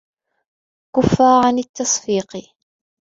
[0.95, 2.37] كفّ عن التصفيق.